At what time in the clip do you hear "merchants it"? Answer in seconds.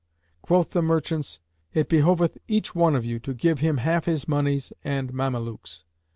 0.81-1.87